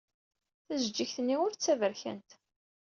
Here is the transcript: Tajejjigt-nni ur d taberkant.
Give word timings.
Tajejjigt-nni 0.65 1.35
ur 1.45 1.51
d 1.51 1.57
taberkant. 1.57 2.29